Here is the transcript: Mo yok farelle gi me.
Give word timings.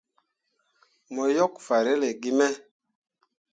Mo 1.13 1.23
yok 1.37 1.53
farelle 1.65 2.09
gi 2.21 2.31
me. 2.37 2.47